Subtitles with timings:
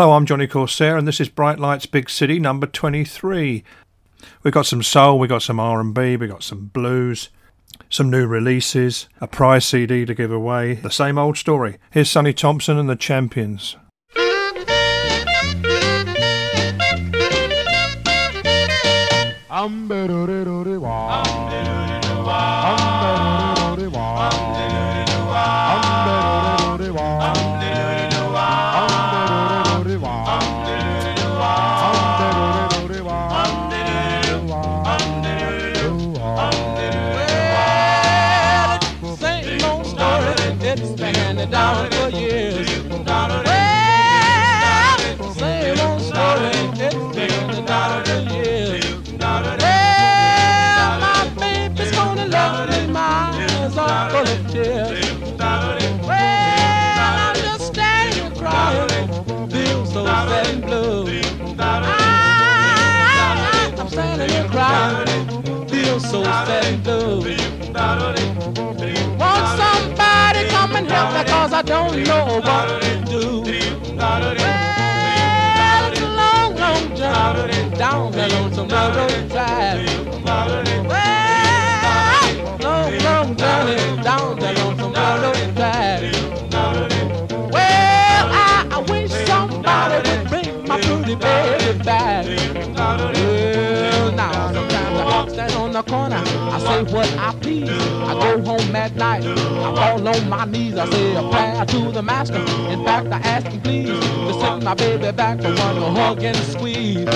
[0.00, 3.62] Hello, I'm Johnny Corsair, and this is Bright Lights Big City number 23.
[4.42, 7.28] We've got some soul, we've got some R&B, we've got some blues,
[7.90, 11.76] some new releases, a prize CD to give away, the same old story.
[11.90, 13.76] Here's Sonny Thompson and the Champions.
[71.60, 73.42] I don't know what to do.
[73.94, 74.24] Well,
[75.92, 79.84] it's a long, long journey down that lonesome railroad drive.
[80.24, 81.44] Well,
[82.60, 86.02] long, long journey down that lonesome railroad drive.
[87.52, 92.19] Well, I, I wish somebody would bring my pretty baby back.
[96.84, 97.70] Say what I please.
[97.70, 101.92] I go home at night, I fall on my knees, I say a prayer to
[101.92, 102.38] the master.
[102.70, 106.22] In fact, I ask him please to send my baby back for one to hug
[106.22, 107.06] and squeeze.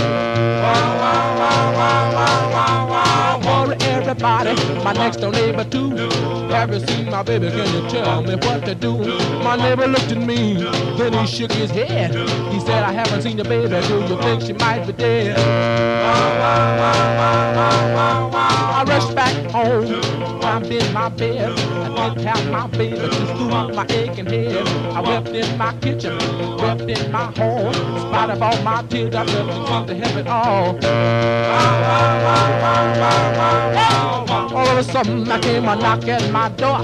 [3.45, 5.91] Worry everybody, my next door neighbor too.
[6.51, 7.49] Have you seen my baby?
[7.49, 8.93] Can you tell me what to do?
[9.43, 10.55] My neighbor looked at me,
[10.99, 12.15] then he shook his head.
[12.53, 13.69] He said, I haven't seen your baby.
[13.69, 15.39] Do you think she might be dead?
[18.77, 19.87] I rushed back home,
[20.61, 21.51] climbed in my bed.
[21.51, 24.67] I didn't have my baby to soothe my aching head.
[24.95, 26.17] I wept in my kitchen,
[26.59, 27.67] wept in my hall.
[27.67, 30.79] In spite of all my tears, I felt the come to it all.
[30.83, 31.25] Oh.
[34.55, 36.79] All of a sudden, I came a knock at my door.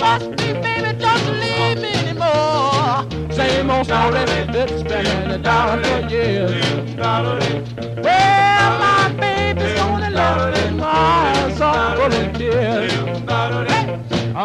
[0.00, 3.06] Must be, baby, don't leave me anymore.
[3.32, 6.96] Same old story, it's been a dollar for years.
[6.96, 13.07] Well, my baby's gonna love me more, so I'm gonna tears.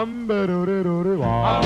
[0.04, 1.62] I'm better, Well,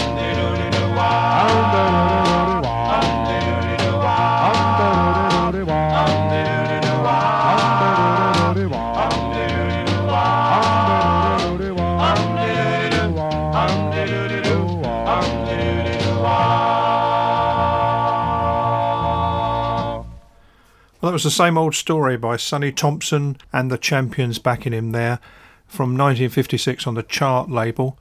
[21.02, 25.18] that was the same old story by Sonny Thompson and the Champions backing him there
[25.66, 27.98] from 1956 on the Chart label.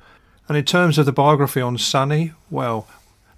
[0.49, 2.87] And in terms of the biography on Sonny, well,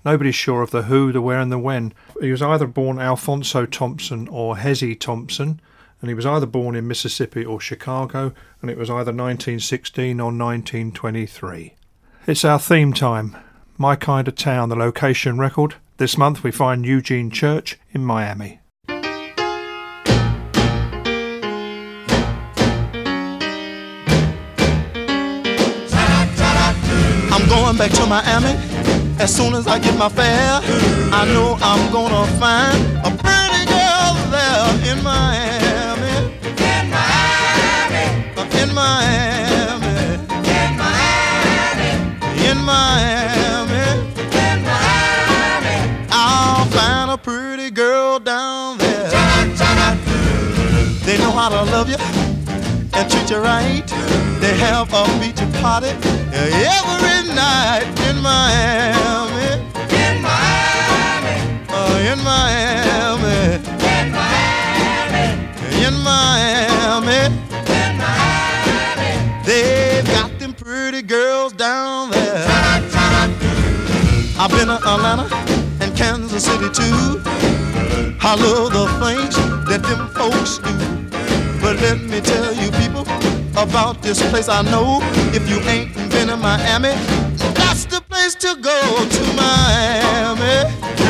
[0.04, 1.94] nobody's sure of the who, the where, and the when.
[2.20, 5.60] He was either born Alphonso Thompson or Hezzy Thompson,
[6.00, 10.26] and he was either born in Mississippi or Chicago, and it was either 1916 or
[10.26, 11.74] 1923.
[12.26, 13.36] It's our theme time,
[13.78, 15.76] My Kind of Town, the location record.
[15.96, 18.57] This month we find Eugene Church in Miami.
[27.88, 28.52] Back to Miami
[29.18, 30.60] as soon as I get my fare.
[31.12, 36.14] I know I'm gonna find a pretty girl there in Miami.
[36.58, 38.04] In Miami.
[38.60, 39.96] In Miami.
[40.56, 41.90] In Miami.
[42.48, 43.84] In Miami.
[44.44, 45.76] In Miami.
[46.10, 49.10] I'll find a pretty girl down there.
[51.04, 52.27] They know how to love you
[53.08, 53.86] treat you right.
[54.40, 55.90] They have a beach party
[56.32, 59.48] every night in Miami.
[60.04, 61.36] In Miami.
[61.68, 63.58] Uh, in Miami.
[63.94, 65.26] In Miami.
[65.86, 67.20] In Miami.
[67.80, 69.10] In Miami.
[69.44, 72.46] They've got them pretty girls down there.
[74.40, 75.26] I've been to Atlanta
[75.80, 77.20] and Kansas City too.
[78.20, 79.34] I love the things
[79.68, 80.98] that them folks do.
[81.60, 82.57] But let me tell you,
[83.62, 85.00] about this place I know.
[85.34, 86.94] If you ain't been in Miami,
[87.54, 88.80] that's the place to go
[89.16, 91.07] to Miami.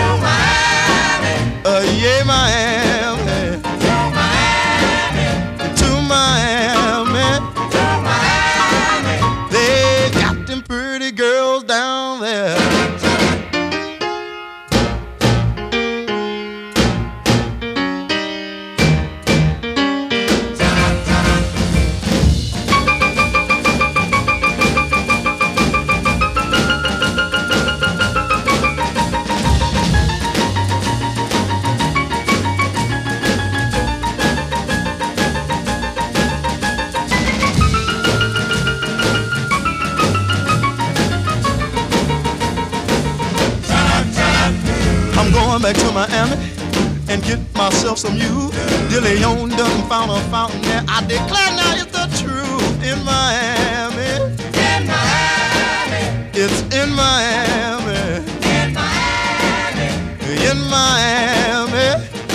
[45.98, 46.36] Miami
[47.08, 48.52] and get myself some you.
[48.88, 50.84] De Leon done found a fountain there.
[50.86, 54.10] I declare now it's the truth in Miami.
[54.54, 56.02] In Miami,
[56.34, 57.98] It's in Miami.
[58.46, 59.88] in Miami,
[60.46, 61.88] In Miami.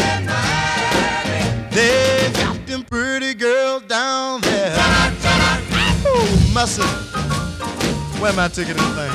[0.10, 1.70] in Miami.
[1.72, 4.76] They got them pretty girls down there.
[6.06, 6.84] Oh, mercy.
[8.20, 9.12] Where my ticket and thing?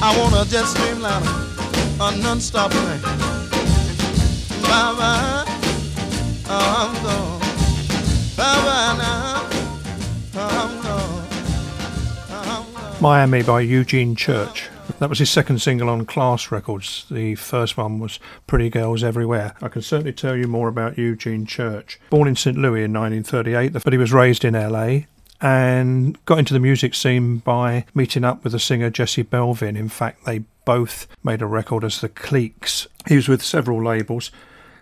[0.00, 1.34] I want a jet streamliner,
[2.00, 3.15] a non-stop thing.
[13.00, 14.68] Miami by Eugene Church.
[14.98, 17.06] That was his second single on Class Records.
[17.08, 18.18] The first one was
[18.48, 19.54] Pretty Girls Everywhere.
[19.62, 22.00] I can certainly tell you more about Eugene Church.
[22.10, 22.56] Born in St.
[22.56, 25.02] Louis in 1938, but he was raised in LA
[25.40, 29.76] and got into the music scene by meeting up with the singer Jesse Belvin.
[29.76, 32.88] In fact, they both made a record as the Cliques.
[33.06, 34.32] He was with several labels.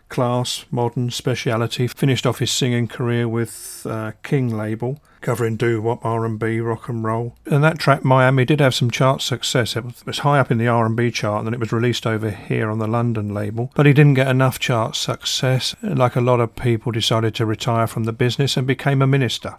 [0.08, 1.88] Class, Modern, Speciality.
[1.88, 7.36] Finished off his singing career with uh, King label, covering doo-wop, R&B, rock and roll.
[7.46, 9.76] And that track, Miami, did have some chart success.
[9.76, 12.70] It was, high up in the R&B chart, and then it was released over here
[12.70, 13.72] on the London label.
[13.74, 15.74] But he didn't get enough chart success.
[15.82, 19.58] Like a lot of people, decided to retire from the business and became a minister.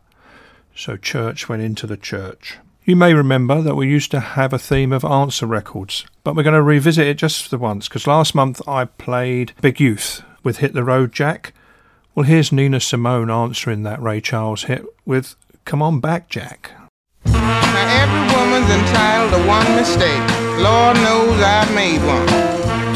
[0.76, 2.58] So church went into the church.
[2.86, 6.44] You may remember that we used to have a theme of answer records, but we're
[6.44, 10.58] going to revisit it just for once because last month I played Big Youth with
[10.58, 11.54] Hit the Road Jack.
[12.14, 16.72] Well, here's Nina Simone answering that Ray Charles hit with Come On Back Jack.
[17.26, 20.22] Now every woman's entitled to one mistake.
[20.62, 22.26] Lord knows I've made one.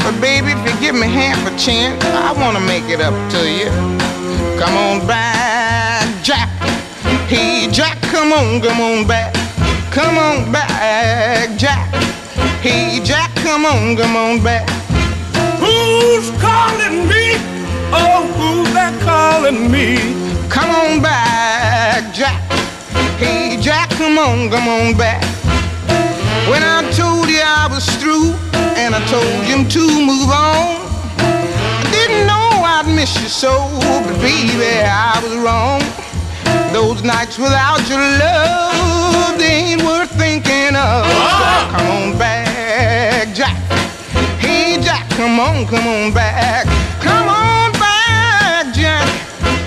[0.00, 3.50] But baby, if you give me half a chance, I wanna make it up to
[3.50, 3.68] you.
[4.58, 6.48] Come on back, Jack.
[7.28, 9.34] Hey, Jack, come on, come on back.
[9.90, 11.92] Come on back, Jack.
[12.62, 14.68] Hey, Jack, come on, come on back.
[16.00, 17.36] Who's calling me?
[17.92, 19.98] Oh, who's that calling me?
[20.48, 22.40] Come on back, Jack.
[23.20, 25.22] Hey, Jack, come on, come on back.
[26.48, 28.32] When I told you I was through,
[28.80, 30.80] and I told you to move on,
[31.20, 33.68] I didn't know I'd miss you so,
[34.04, 35.82] but baby, I was wrong.
[36.72, 41.04] Those nights without your love, they ain't worth thinking of.
[41.04, 43.58] So come on back, Jack,
[45.16, 46.66] come on, come on back.
[47.00, 49.08] Come on back, Jack.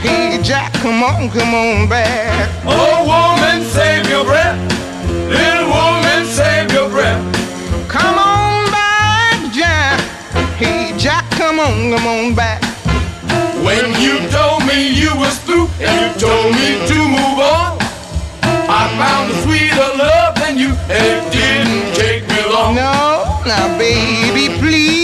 [0.01, 2.49] Hey, Jack, come on, come on back.
[2.65, 4.59] Oh, woman, save your breath.
[5.09, 7.21] Little woman, save your breath.
[7.87, 9.99] Come on back, Jack.
[10.57, 12.61] Hey, Jack, come on, come on back.
[13.63, 17.77] When you told me you was through and you told me to move on,
[18.67, 22.75] I found a sweeter love than you, and it didn't take me long.
[22.75, 25.02] No, now, baby, please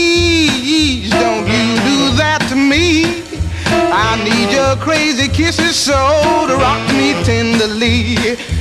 [4.80, 8.16] crazy kisses so to rock me tenderly.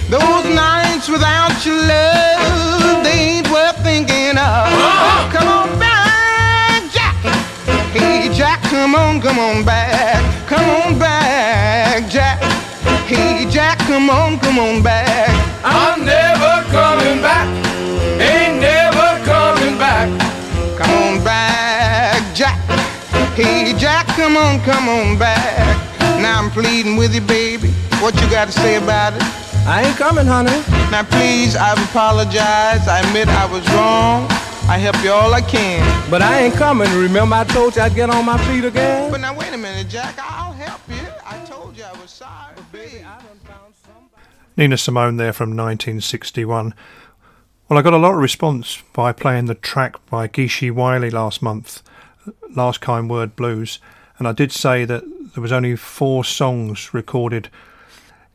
[0.08, 4.68] Those nights without your love, they ain't worth thinking of.
[5.32, 7.14] Come on back, Jack.
[7.92, 10.22] Hey, Jack, come on, come on back.
[10.48, 12.42] Come on back, Jack.
[13.06, 15.30] Hey, Jack, come on, come on back.
[15.64, 17.48] I'm never coming back.
[18.20, 20.08] Ain't never coming back.
[20.76, 22.58] Come on back, Jack.
[23.34, 25.77] Hey, Jack, come on, come on back.
[26.38, 27.70] Now I'm pleading with you, baby.
[27.98, 29.22] What you got to say about it?
[29.66, 30.62] I ain't coming, honey.
[30.88, 32.86] Now, please, I've apologized.
[32.86, 34.24] I admit I was wrong.
[34.70, 35.82] I help you all I can.
[36.08, 36.88] But I ain't coming.
[36.96, 39.10] Remember I told you I'd get on my feet again?
[39.10, 40.14] But now, wait a minute, Jack.
[40.16, 41.04] I'll help you.
[41.26, 42.54] I told you I was sorry.
[42.70, 44.22] baby, I done found somebody.
[44.56, 46.72] Nina Simone there from 1961.
[47.68, 51.42] Well, I got a lot of response by playing the track by Geeshie Wiley last
[51.42, 51.82] month,
[52.54, 53.80] Last Kind Word Blues,
[54.20, 57.48] and I did say that there was only four songs recorded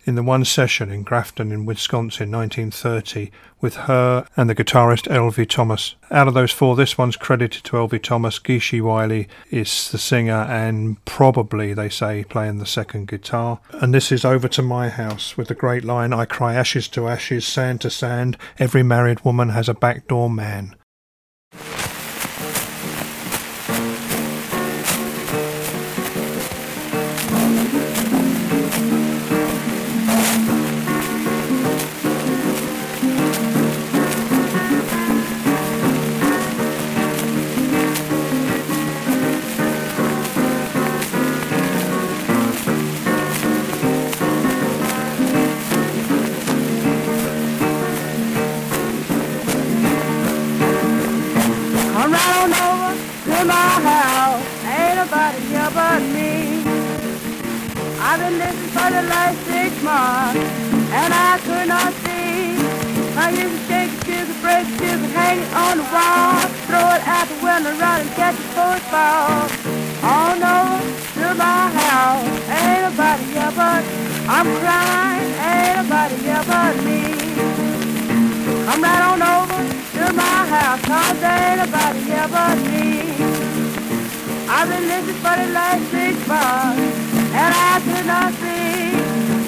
[0.06, 3.30] in the one session in Grafton in Wisconsin 1930
[3.60, 5.96] with her and the guitarist Elvie Thomas.
[6.12, 8.40] Out of those four, this one's credited to Elvie Thomas.
[8.40, 13.60] Geeshie Wiley is the singer and probably, they say, playing the second guitar.
[13.74, 17.10] And this is Over to My House with the great line I cry ashes to
[17.10, 18.38] ashes, sand to sand.
[18.60, 20.78] Every married woman has a backdoor man.
[80.94, 82.86] Cause ain't nobody here but me.
[84.56, 86.82] I've been listening for the last six months,
[87.42, 88.94] and I could not see.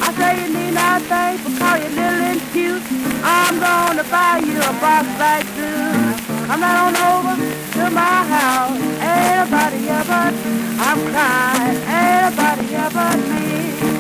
[0.06, 2.86] I say you need not think because you're little and cute.
[3.24, 5.48] I'm gonna buy you a box like.
[6.48, 7.36] Come right on over
[7.76, 10.34] to my house, ain't nobody here but
[10.88, 13.95] I'm crying, ain't nobody here but me.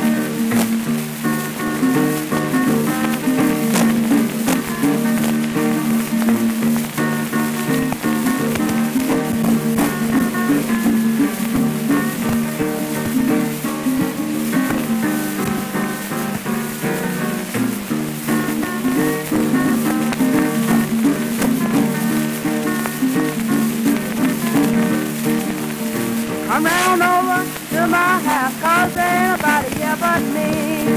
[26.56, 27.44] Come round over
[27.76, 30.88] to my house, cause ain't nobody here but me.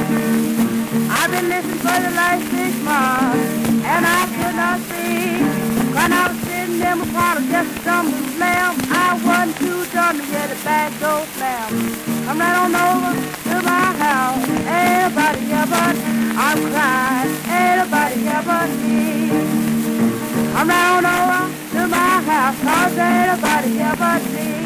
[1.10, 5.42] I've been listening for the last six months, and I could not see.
[5.98, 10.18] When I was sitting in my parlor, just a stumbling slam, I wasn't too dumb
[10.18, 11.68] to hear the back door slam.
[12.22, 13.12] Come right on over
[13.50, 15.94] to my house, nobody here but
[16.38, 17.34] I'm crying,
[17.82, 19.26] nobody here but me.
[20.54, 21.42] Come round over
[21.74, 24.57] to my house, cause ain't nobody here but me.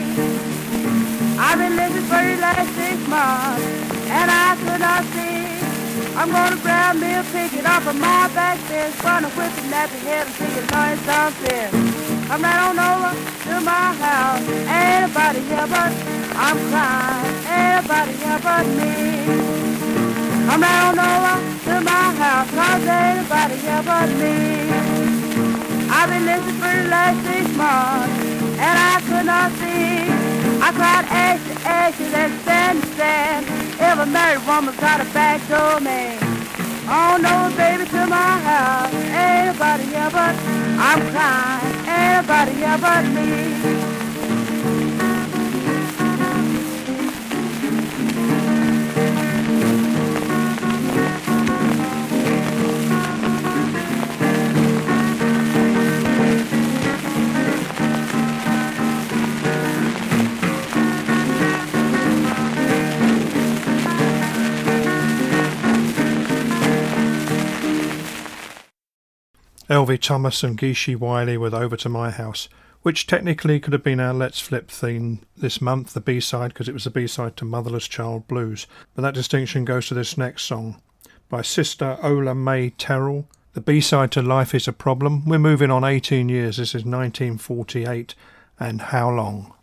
[1.52, 3.60] I've been living for the last six months,
[4.08, 5.52] and I could not see.
[6.16, 9.92] I'm gonna grab me a picket off of my back fence, run a whipping at
[9.92, 11.68] the head until you learn something.
[12.24, 15.92] Come right on over to my house, ain't nobody here but
[16.40, 18.96] I'm crying, nobody here but me.
[20.48, 21.36] Come right on over
[21.68, 24.72] to my house, cause ain't nobody here but me.
[25.92, 30.21] I've been listening for the last six months, and I could not see.
[30.78, 33.46] I ashes, ashes, and sand, sand.
[33.80, 36.18] Every married woman's got a back door man.
[36.88, 38.94] Oh no, baby, to my house.
[38.94, 40.34] Ain't nobody here but
[40.78, 41.74] I'm crying.
[41.88, 43.91] Ain't nobody here but me.
[69.72, 72.50] Elvie Thomas and Geeshie Wiley with Over to My House,
[72.82, 76.68] which technically could have been our Let's Flip theme this month, the B side, because
[76.68, 78.66] it was the B side to Motherless Child Blues.
[78.94, 80.82] But that distinction goes to this next song
[81.30, 85.24] by Sister Ola Mae Terrell, the B side to Life is a Problem.
[85.24, 88.14] We're moving on 18 years, this is 1948,
[88.60, 89.54] and How Long?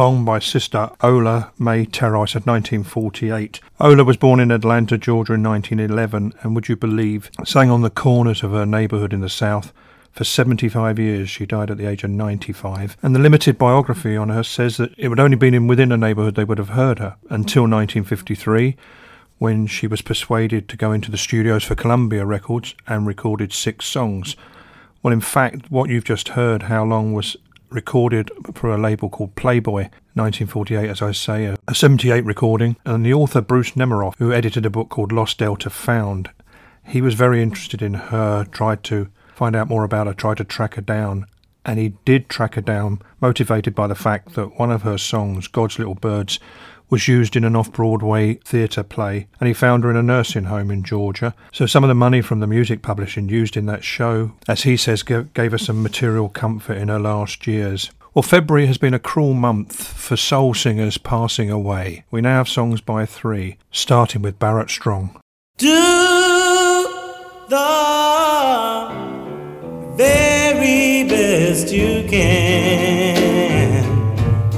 [0.00, 3.60] How Long by Sister Ola Mae Terrell of 1948.
[3.78, 7.90] Ola was born in Atlanta, Georgia in 1911 and would you believe sang on the
[7.90, 9.74] corners of her neighbourhood in the South
[10.10, 11.28] for 75 years.
[11.28, 12.96] She died at the age of 95.
[13.02, 15.98] And the limited biography on her says that it would only been in within a
[15.98, 18.76] neighbourhood they would have heard her until 1953
[19.36, 23.84] when she was persuaded to go into the studios for Columbia Records and recorded six
[23.84, 24.34] songs.
[25.02, 27.36] Well, in fact, what you've just heard, How Long, was
[27.70, 32.76] recorded for a label called Playboy, 1948, as I say, a, a 78 recording.
[32.84, 36.30] And the author, Bruce Nemerov, who edited a book called Lost Delta Found,
[36.84, 40.44] he was very interested in her, tried to find out more about her, tried to
[40.44, 41.26] track her down.
[41.64, 45.46] And he did track her down, motivated by the fact that one of her songs,
[45.46, 46.40] God's Little Birds,
[46.90, 50.44] was used in an off Broadway theatre play, and he found her in a nursing
[50.44, 51.34] home in Georgia.
[51.52, 54.76] So some of the money from the music publishing used in that show, as he
[54.76, 57.90] says, ga- gave her some material comfort in her last years.
[58.12, 62.04] Well, February has been a cruel month for soul singers passing away.
[62.10, 65.16] We now have songs by three, starting with Barrett Strong.
[65.58, 65.68] Do
[67.48, 68.90] the
[69.94, 73.86] very best you can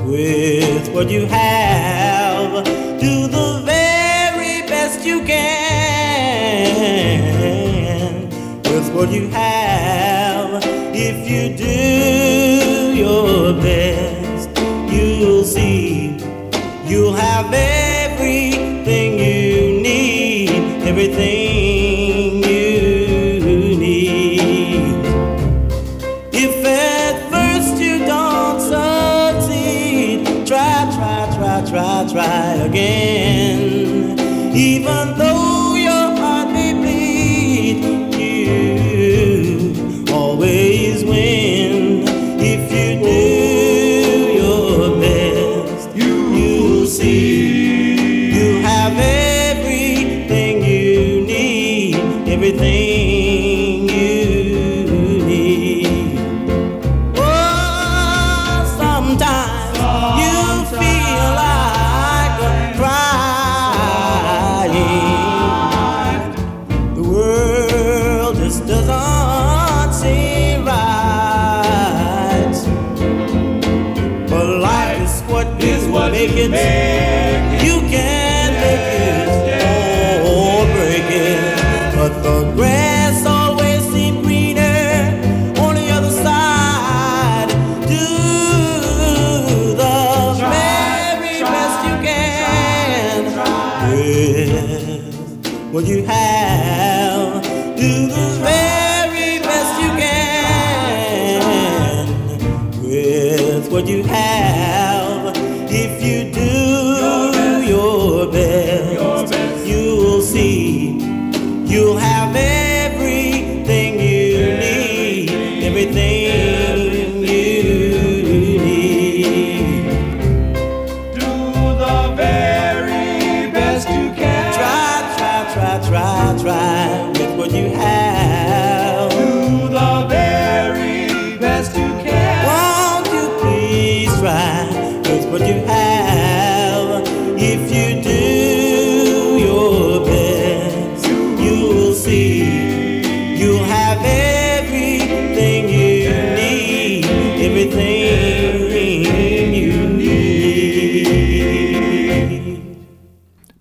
[0.06, 2.01] with what you have.
[9.02, 10.62] What you have.
[10.94, 14.48] If you do your best,
[14.92, 16.16] you'll see
[16.86, 17.71] you'll have everything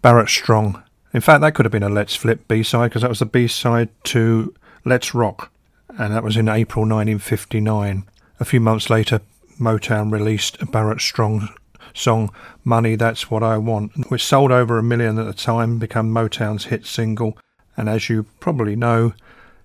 [0.01, 0.81] Barrett Strong.
[1.13, 3.25] In fact, that could have been a Let's Flip B side because that was the
[3.25, 5.51] B side to Let's Rock,
[5.97, 8.03] and that was in April 1959.
[8.39, 9.21] A few months later,
[9.59, 11.49] Motown released Barrett Strong's
[11.93, 12.33] song,
[12.63, 16.65] Money That's What I Want, which sold over a million at the time, became Motown's
[16.65, 17.37] hit single,
[17.77, 19.13] and as you probably know,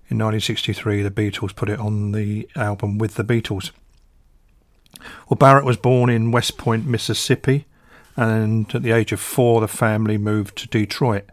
[0.09, 3.71] in 1963 the Beatles put it on the album with the Beatles.
[5.29, 7.65] Well, Barrett was born in West Point, Mississippi,
[8.17, 11.23] and at the age of four, the family moved to Detroit.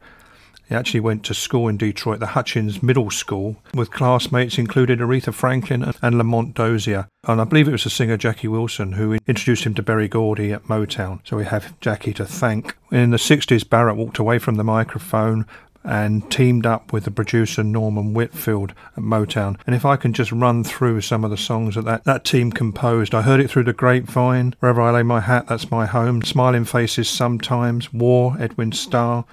[0.69, 5.33] He actually went to school in Detroit, the Hutchins Middle School, with classmates included Aretha
[5.33, 7.09] Franklin and Lamont Dozier.
[7.25, 10.53] And I believe it was the singer Jackie Wilson who introduced him to Berry Gordy
[10.53, 11.21] at Motown.
[11.25, 12.77] So we have Jackie to thank.
[12.91, 15.47] In the 60s, Barrett walked away from the microphone
[15.85, 19.59] and teamed up with the producer Norman Whitfield at Motown.
[19.67, 22.51] And if I can just run through some of the songs that that, that team
[22.51, 26.23] composed, I heard it through the grapevine, Wherever I Lay My Hat, That's My Home,
[26.23, 29.25] Smiling Faces Sometimes, War, Edwin Starr,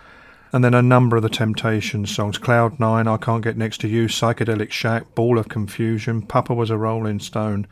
[0.51, 3.87] and then a number of the Temptations songs Cloud Nine, I Can't Get Next to
[3.87, 7.67] You, Psychedelic Shack, Ball of Confusion, Papa Was a Rolling Stone.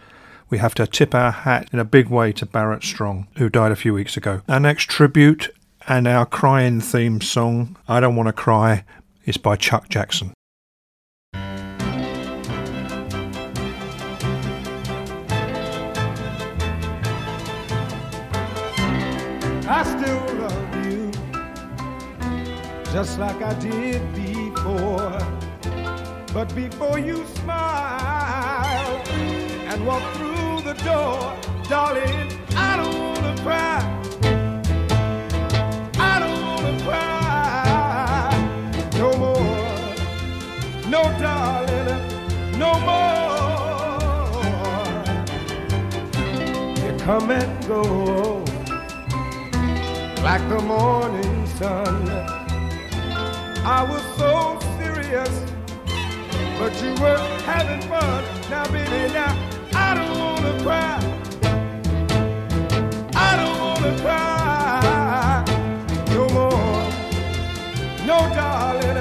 [0.50, 3.72] We have to tip our hat in a big way to Barrett Strong, who died
[3.72, 4.42] a few weeks ago.
[4.48, 5.54] Our next tribute
[5.89, 8.84] and our crying theme song, I Don't Want to Cry,
[9.25, 10.32] is by Chuck Jackson.
[19.71, 21.12] I still love you
[22.93, 25.17] just like I did before.
[26.32, 31.36] But before you smile and walk through the door,
[31.67, 34.09] darling, I don't wanna cry.
[39.00, 39.40] No more.
[40.90, 42.02] No, darling,
[42.60, 44.44] no more.
[46.84, 47.82] You come and go
[50.22, 52.10] like the morning sun.
[53.64, 55.34] I was so serious,
[56.60, 58.24] but you were having fun.
[58.50, 59.34] Now, baby, now
[59.76, 60.98] I don't wanna cry.
[63.16, 64.29] I don't wanna cry
[68.10, 68.98] No, darling,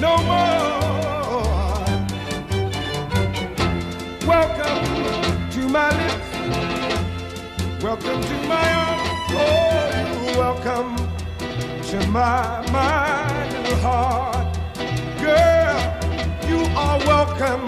[0.00, 1.84] no more.
[4.24, 6.30] Welcome to my lips.
[7.82, 9.10] Welcome to my arms.
[9.32, 10.94] Oh, welcome
[11.90, 14.56] to my mind and heart.
[15.20, 15.80] Girl,
[16.48, 17.66] you are welcome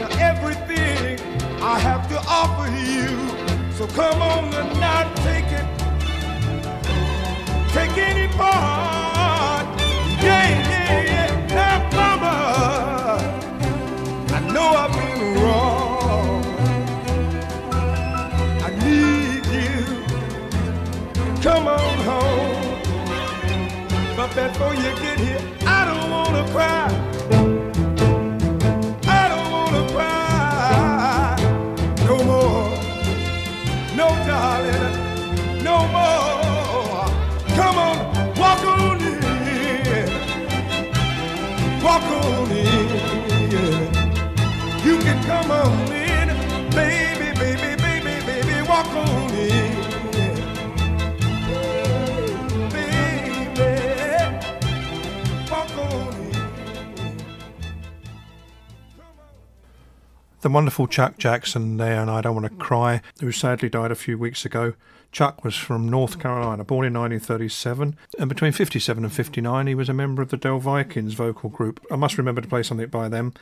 [0.00, 1.20] to everything
[1.62, 3.06] I have to offer you.
[3.76, 5.66] So come on and not take it.
[7.72, 9.57] Take any part.
[24.58, 27.17] Before you get here, I don't wanna cry.
[60.48, 63.94] The wonderful Chuck Jackson there, and I Don't Want to Cry, who sadly died a
[63.94, 64.72] few weeks ago.
[65.12, 69.90] Chuck was from North Carolina, born in 1937, and between 57 and 59, he was
[69.90, 71.84] a member of the Del Vikings vocal group.
[71.90, 73.34] I must remember to play something by them.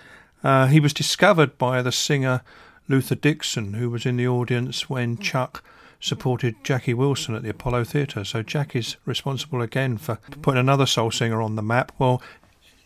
[0.43, 2.43] Uh, he was discovered by the singer
[2.89, 5.63] Luther Dixon, who was in the audience when Chuck
[6.01, 8.25] supported Jackie Wilson at the Apollo Theatre.
[8.25, 11.93] So Jack is responsible again for putting another soul singer on the map.
[12.01, 12.21] Well,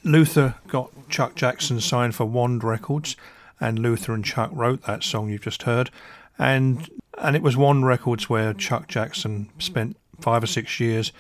[0.05, 3.17] Luther got Chuck Jackson signed for Wand Records,
[3.61, 5.91] and Luther and Chuck wrote that song you've just heard,
[6.39, 11.13] and and it was Wand Records where Chuck Jackson spent five or six years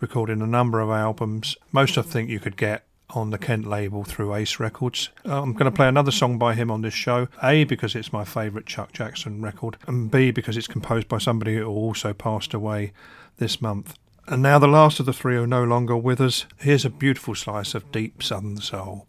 [0.00, 1.56] recording a number of albums.
[1.72, 5.10] Most I think you could get on the Kent label through Ace Records.
[5.24, 7.28] Uh, I'm going to play another song by him on this show.
[7.42, 11.56] A because it's my favourite Chuck Jackson record, and B because it's composed by somebody
[11.56, 12.92] who also passed away
[13.38, 13.96] this month.
[14.26, 16.46] And now the last of the three are no longer with us.
[16.58, 19.06] Here's a beautiful slice of deep southern soul.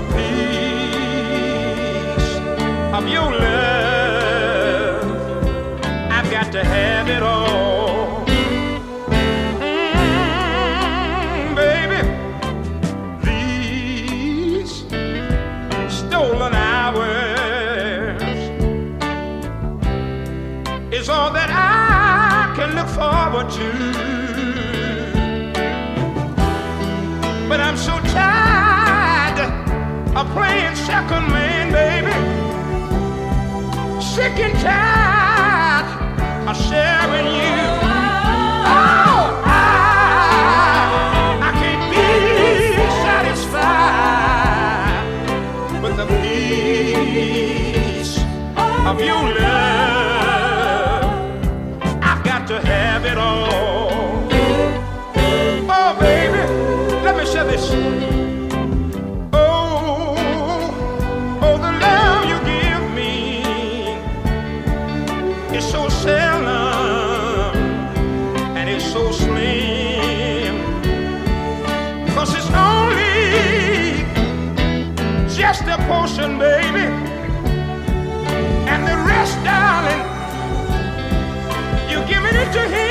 [0.00, 2.30] The peace
[2.92, 5.04] of your love.
[6.10, 8.24] I've got to have it all.
[9.90, 12.00] Mm, baby,
[13.24, 14.84] these
[15.98, 18.22] stolen hours
[20.92, 23.70] is all that I can look forward to.
[27.48, 28.29] But I'm so tired
[30.20, 32.12] of playing second man, baby.
[34.02, 35.86] Sick and tired
[36.46, 37.60] of sharing you.
[38.68, 39.58] Oh, I,
[41.48, 42.06] I can't be
[43.06, 43.82] satisfied
[45.82, 48.14] with the peace
[48.88, 51.02] of your love.
[52.02, 54.28] I've got to have it all.
[55.72, 56.42] Oh, baby,
[57.04, 57.99] let me share this.
[76.10, 76.86] Portion, baby.
[78.68, 80.02] And the rest, darling,
[81.90, 82.89] you're giving it to him.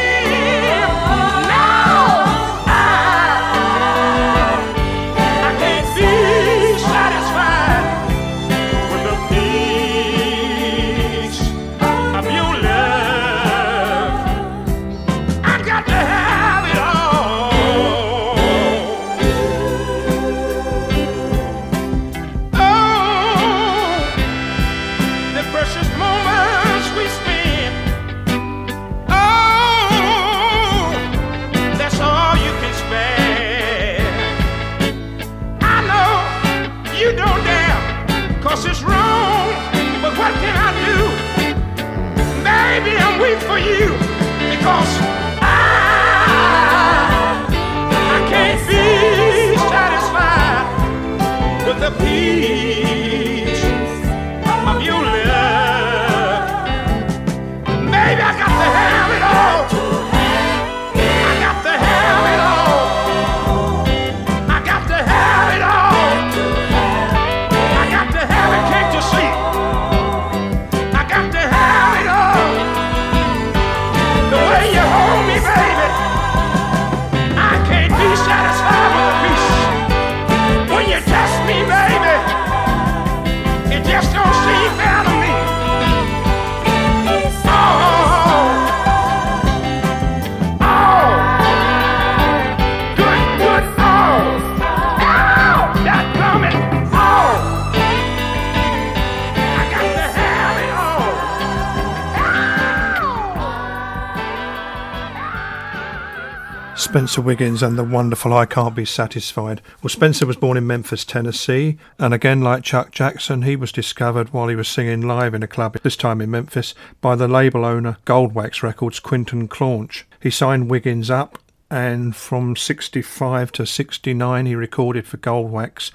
[106.90, 109.62] Spencer Wiggins and the wonderful I Can't Be Satisfied.
[109.84, 114.34] Well, Spencer was born in Memphis, Tennessee, and again, like Chuck Jackson, he was discovered
[114.34, 117.64] while he was singing live in a club, this time in Memphis, by the label
[117.64, 120.06] owner Goldwax Records, Quinton Claunch.
[120.20, 121.38] He signed Wiggins up,
[121.70, 125.92] and from 65 to 69, he recorded for Goldwax.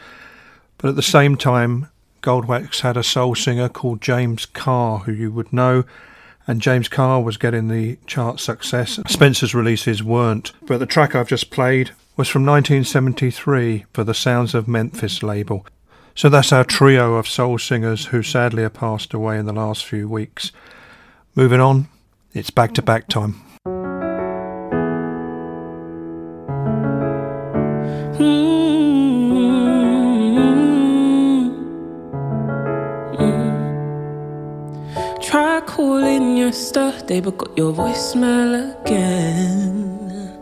[0.78, 1.88] But at the same time,
[2.22, 5.86] Goldwax had a soul singer called James Carr, who you would know,
[6.46, 9.00] and James Carr was getting the chart success.
[9.06, 10.52] Spencer's releases weren't.
[10.62, 15.66] But the track I've just played was from 1973 for the Sounds of Memphis label.
[16.14, 19.84] So that's our trio of soul singers who sadly have passed away in the last
[19.84, 20.52] few weeks.
[21.34, 21.88] Moving on,
[22.32, 23.40] it's back to back time.
[36.54, 40.38] Yesterday, but got your voicemail again.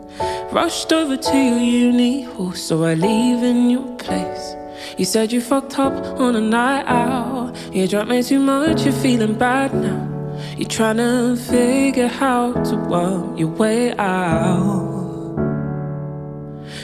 [0.51, 4.55] Rushed over to your uni hall, so I leave in your place.
[4.99, 7.55] You said you fucked up on a night out.
[7.73, 10.01] You drank way too much, you're feeling bad now.
[10.55, 14.93] You're trying to figure how to work your way out.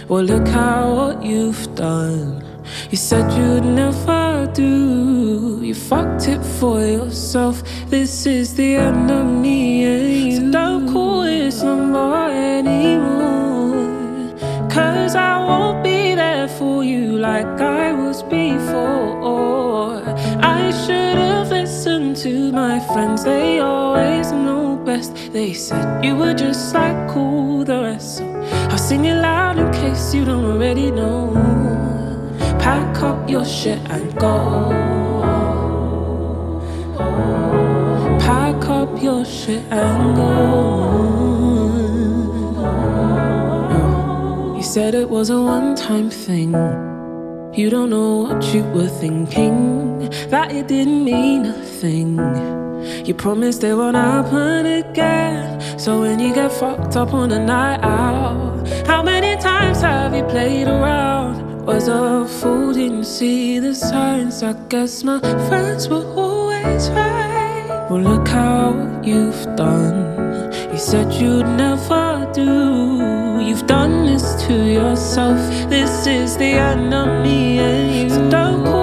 [0.08, 2.49] Well, look how what you've done.
[2.90, 5.60] You said you'd never do.
[5.62, 7.64] You fucked it for yourself.
[7.88, 10.38] This is the end of me and you.
[10.38, 13.80] So don't call this number anymore.
[14.70, 20.02] Cause I won't be there for you like I was before.
[20.42, 25.16] I should have listened to my friends, they always know best.
[25.34, 28.18] They said you were just like all the rest.
[28.18, 28.26] So
[28.72, 31.99] I'll sing it loud in case you don't already know.
[32.60, 34.70] Pack up your shit and go.
[38.20, 40.30] Pack up your shit and go.
[44.56, 46.54] You said it was a one time thing.
[47.54, 52.18] You don't know what you were thinking, that it didn't mean a thing.
[53.06, 55.60] You promised it won't happen again.
[55.80, 60.24] So when you get fucked up on a night out, how many times have you
[60.26, 61.19] played around?
[61.70, 64.42] Was a fool, didn't see the signs.
[64.42, 67.88] I guess my friends were always right.
[67.92, 70.52] Well, look how you've done.
[70.72, 73.40] You said you'd never do.
[73.40, 75.38] You've done this to yourself.
[75.70, 78.30] This is the end of me and you.
[78.32, 78.79] Don't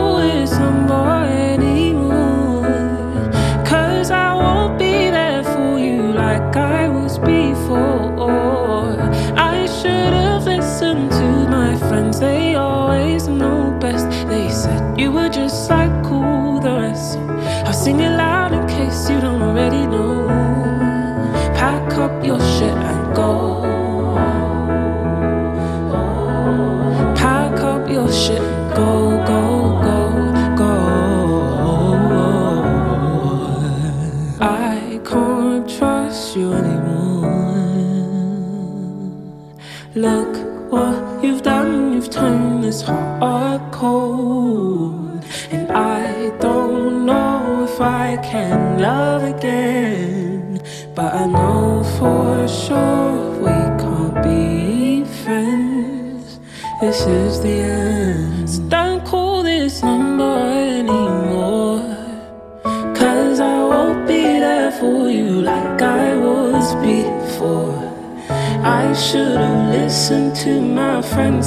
[17.86, 18.25] singing life.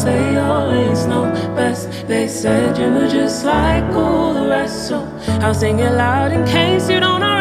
[0.04, 2.08] They always know best.
[2.08, 4.98] They said you were just like all the rest, so
[5.42, 7.38] I'll sing it loud in case you don't already.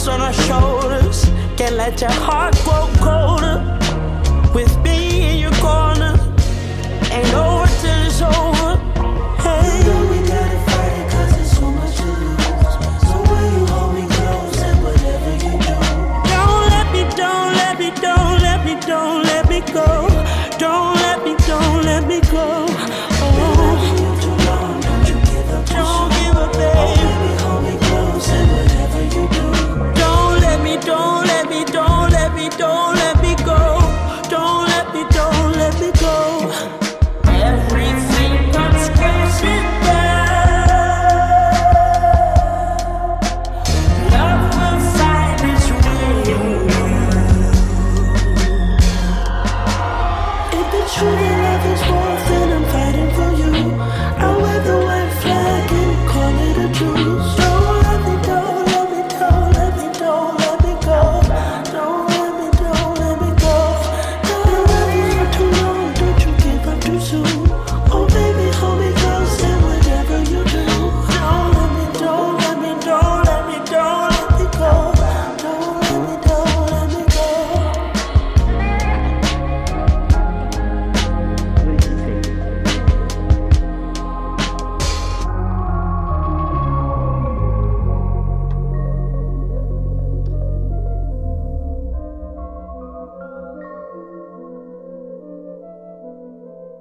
[0.00, 1.24] looks on our shoulders.
[1.56, 3.58] Can't let your heart grow colder.
[4.54, 6.14] With me in your corner,
[7.10, 7.59] ain't no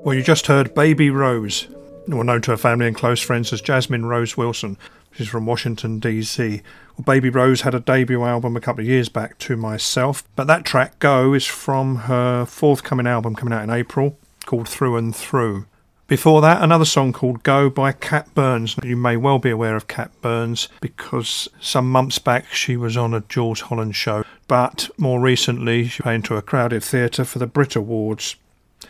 [0.09, 1.67] Well, you just heard Baby Rose,
[2.07, 4.75] well known to her family and close friends as Jasmine Rose Wilson.
[5.11, 6.63] She's from Washington, D.C.
[6.97, 10.47] Well, Baby Rose had a debut album a couple of years back to myself, but
[10.47, 15.15] that track, Go, is from her forthcoming album coming out in April called Through and
[15.15, 15.67] Through.
[16.07, 18.77] Before that, another song called Go by Cat Burns.
[18.81, 23.13] You may well be aware of Cat Burns because some months back she was on
[23.13, 27.45] a Jools Holland show, but more recently she came to a crowded theatre for the
[27.45, 28.37] Brit Awards.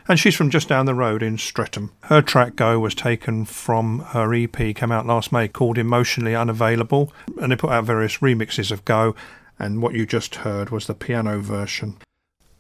[0.10, 1.92] And she's from just down the road in Streatham.
[2.06, 7.14] Her track Go was taken from her EP, came out last May, called Emotionally Unavailable,
[7.40, 9.16] and they put out various remixes of Go,
[9.60, 11.98] and what you just heard was the piano version.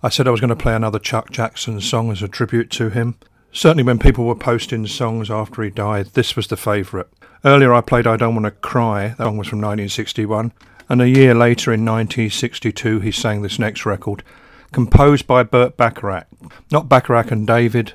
[0.04, 2.91] I said I was going to play another Chuck Jackson song as a tribute to
[2.91, 3.16] him.
[3.52, 7.08] Certainly, when people were posting songs after he died, this was the favourite.
[7.43, 10.54] Earlier, I played I Don't Want to Cry, that song was from 1961,
[10.88, 14.24] and a year later, in 1962, he sang this next record,
[14.72, 16.28] composed by Burt Bacharach.
[16.72, 17.93] Not Bacharach and David,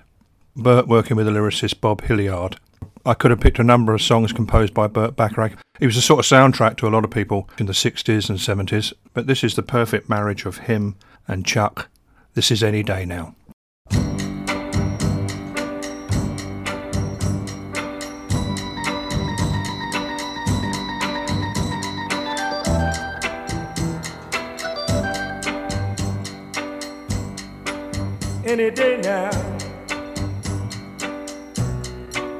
[0.57, 2.57] Burt working with the lyricist Bob Hilliard.
[3.07, 5.53] I could have picked a number of songs composed by Burt Bacharach.
[5.79, 8.39] He was a sort of soundtrack to a lot of people in the 60s and
[8.39, 10.97] 70s, but this is the perfect marriage of him
[11.29, 11.89] and Chuck.
[12.35, 13.35] This is Any Day Now.
[28.55, 29.31] Any day now.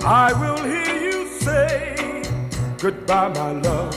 [0.07, 2.23] I will hear you say
[2.79, 3.95] goodbye, my love,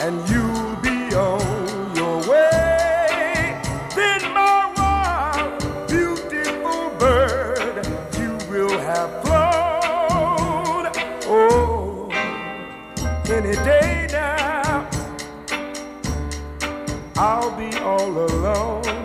[0.00, 3.60] and you'll be on your way.
[3.94, 7.86] Then, my wild, beautiful bird,
[8.18, 10.84] you will have flown.
[11.28, 12.08] Oh,
[13.28, 13.81] any day
[17.24, 19.01] I'll be all alone.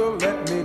[0.00, 0.59] Will let me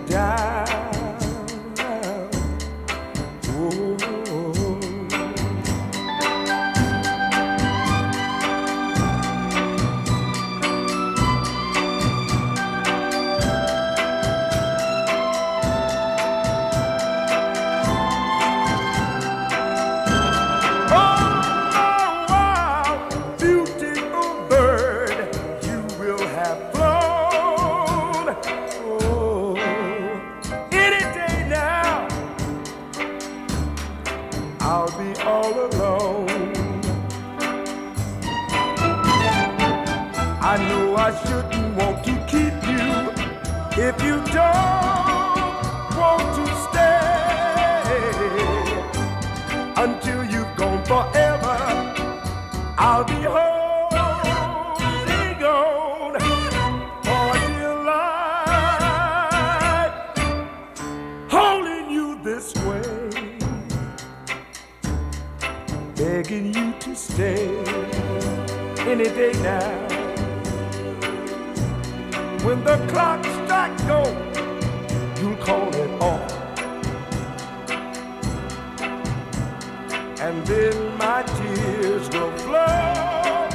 [80.26, 83.48] and then my tears will flow.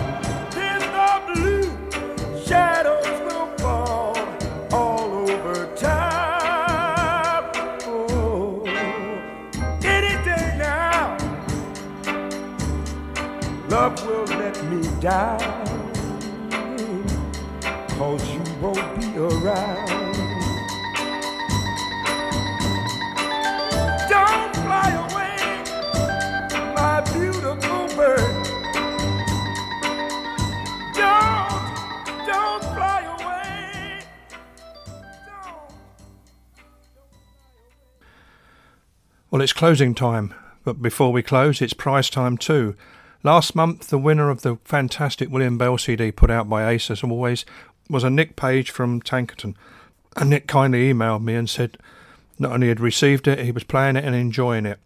[0.55, 4.17] Then the blue shadows will fall
[4.73, 7.51] all over town.
[7.87, 8.63] Oh,
[9.83, 11.19] any day now,
[13.69, 15.60] love will let me down.
[39.31, 42.75] Well, it's closing time, but before we close, it's prize time too.
[43.23, 47.05] Last month, the winner of the fantastic William Bell CD put out by Ace, as
[47.05, 47.45] always,
[47.89, 49.55] was a Nick Page from Tankerton.
[50.17, 51.79] And Nick kindly emailed me and said
[52.41, 54.81] not only had received it, he was playing it and enjoying it.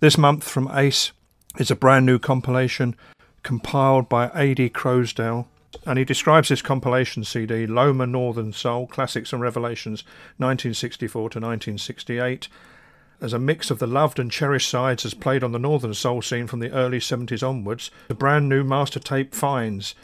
[0.00, 1.12] This month from Ace
[1.58, 2.96] is a brand new compilation
[3.42, 5.46] compiled by Ady Croasdell
[5.84, 10.02] And he describes this compilation CD, Loma Northern Soul Classics and Revelations
[10.38, 12.48] 1964 to 1968,
[13.22, 16.20] as a mix of the loved and cherished sides as played on the Northern Soul
[16.20, 19.94] scene from the early 70s onwards, the brand new master tape finds.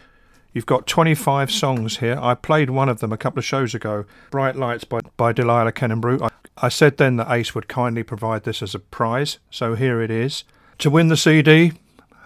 [0.53, 2.19] You've got 25 songs here.
[2.21, 5.73] I played one of them a couple of shows ago, Bright Lights by, by Delilah
[5.73, 6.23] Kennenbrew.
[6.23, 10.01] I, I said then that Ace would kindly provide this as a prize, so here
[10.01, 10.45] it is.
[10.79, 11.73] To win the CD,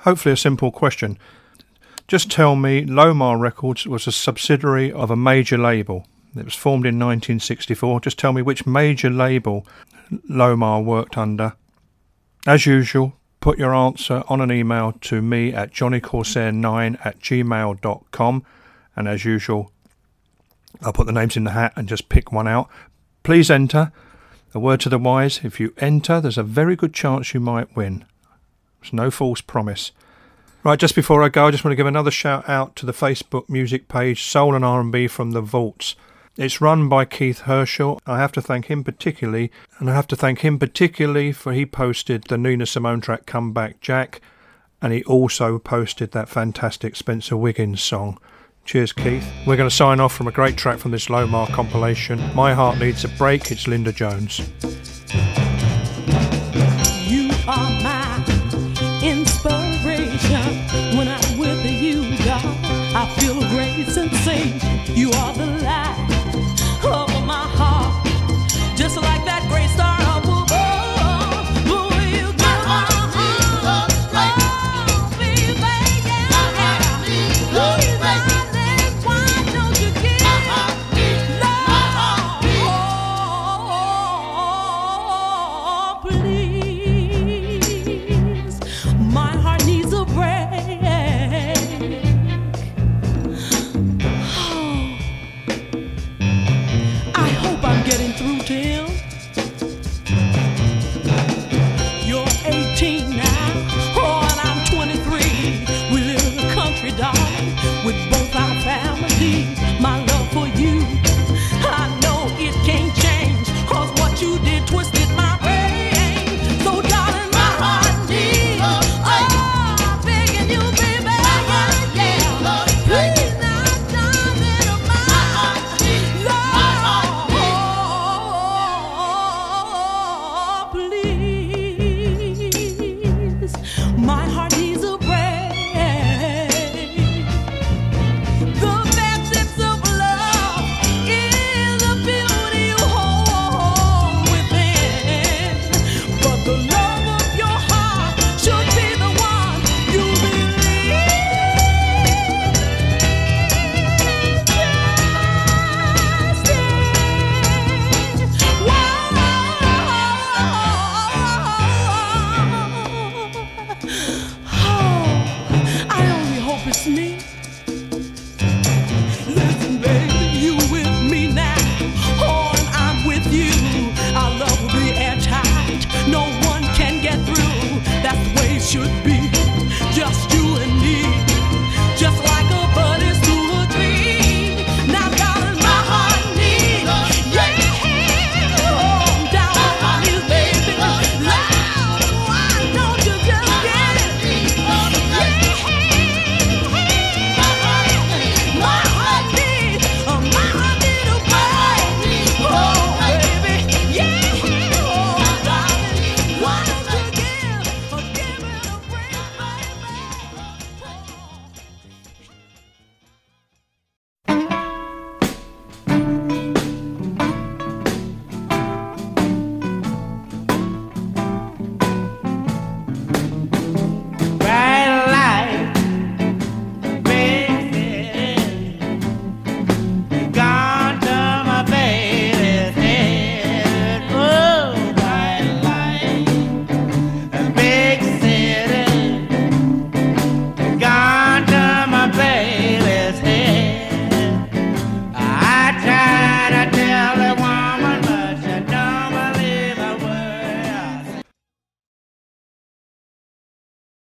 [0.01, 1.19] hopefully a simple question.
[2.07, 6.07] Just tell me Loma Records was a subsidiary of a major label.
[6.37, 8.01] It was formed in 1964.
[8.01, 9.67] Just tell me which major label
[10.29, 11.55] Loma worked under.
[12.47, 18.45] As usual, put your answer on an email to me at johnnycorsair9 at gmail.com.
[18.97, 19.73] And as usual,
[20.81, 22.69] I'll put the names in the hat and just pick one out.
[23.23, 23.93] Please enter.
[24.55, 27.75] A word to the wise if you enter, there's a very good chance you might
[27.75, 28.05] win.
[28.83, 29.93] It's no false promise.
[30.65, 32.93] Right, just before I go, I just want to give another shout out to the
[32.93, 35.97] Facebook music page Soul and R&B from the Vaults.
[36.39, 38.01] It's run by Keith Herschel.
[38.07, 41.67] I have to thank him particularly, and I have to thank him particularly for he
[41.67, 44.23] posted the Nina Simone track "Come Back Jack,"
[44.81, 48.19] and he also posted that fantastic Spencer Wiggins song.
[48.65, 49.31] Cheers, Keith.
[49.47, 52.35] We're going to sign off from a great track from this Loma compilation.
[52.35, 53.51] My Heart Needs a Break.
[53.51, 54.39] It's Linda Jones.
[57.07, 58.25] You are my
[59.03, 60.97] inspiration.
[60.97, 62.47] When I'm with you, God,
[62.97, 64.97] I feel a great sensation.
[64.97, 65.35] You are